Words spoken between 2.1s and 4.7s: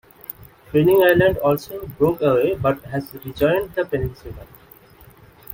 away but has rejoined the peninsula.